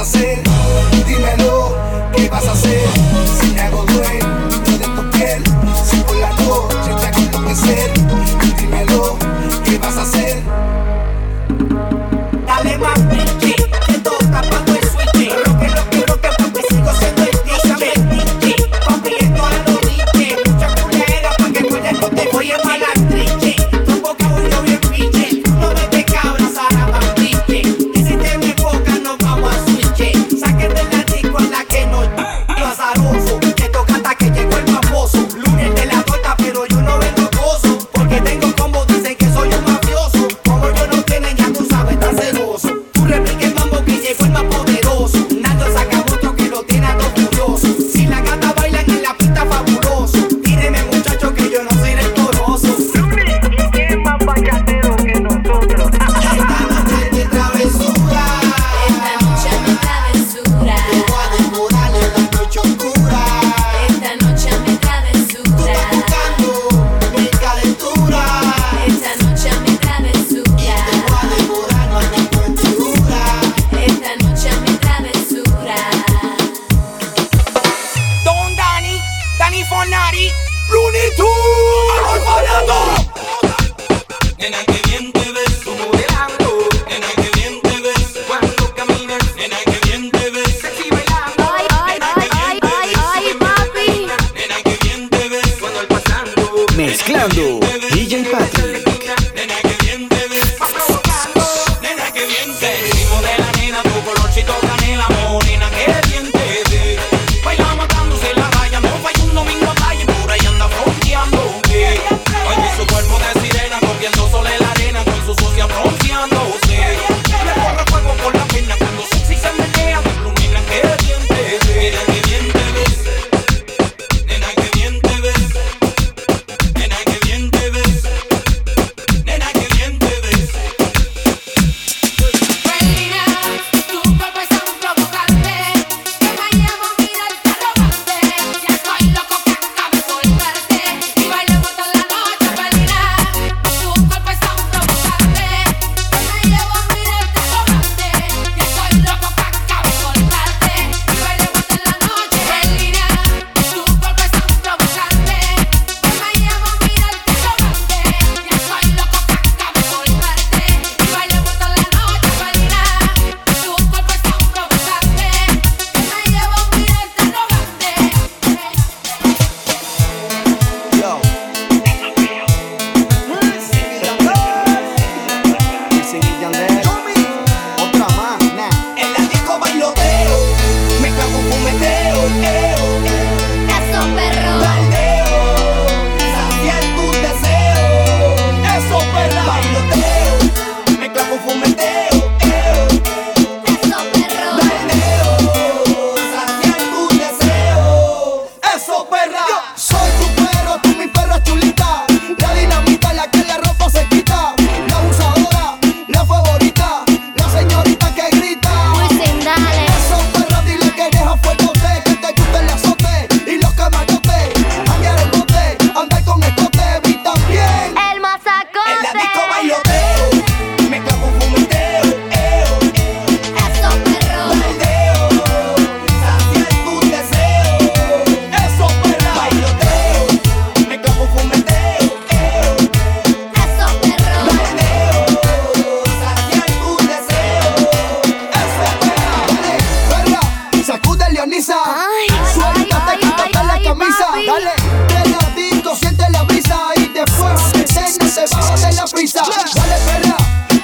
[0.00, 0.40] Nena,
[97.12, 97.69] mezclando.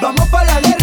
[0.06, 0.75] Vamos para la guerra.